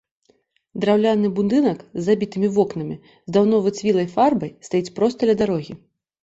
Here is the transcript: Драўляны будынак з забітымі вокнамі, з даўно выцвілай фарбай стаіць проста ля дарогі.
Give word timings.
Драўляны 0.85 1.27
будынак 1.39 1.83
з 1.99 2.05
забітымі 2.07 2.49
вокнамі, 2.55 2.97
з 3.31 3.35
даўно 3.37 3.55
выцвілай 3.67 4.07
фарбай 4.15 4.51
стаіць 4.71 4.93
проста 4.99 5.21
ля 5.33 5.37
дарогі. 5.45 5.73